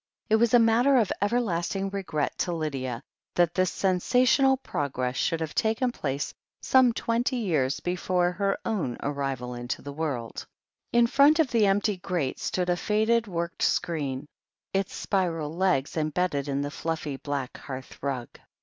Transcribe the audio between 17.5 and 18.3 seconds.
hearth rug.